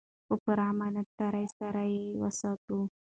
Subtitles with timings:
[0.27, 2.79] په پوره امانتدارۍ سره یې وساتو.